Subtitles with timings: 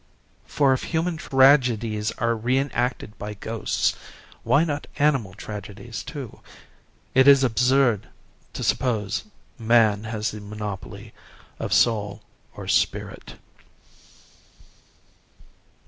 [0.47, 3.95] For if human tragedies are re enacted by ghosts,
[4.41, 6.39] why not animal tragedies too?
[7.13, 8.07] It is absurd
[8.53, 9.25] to suppose
[9.59, 11.13] man has the monopoly
[11.59, 12.23] of soul
[12.55, 13.35] or spirit."